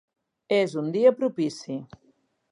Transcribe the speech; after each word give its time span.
És 0.59 0.71
un 0.81 0.87
dia 0.95 1.11
propici. 1.19 1.77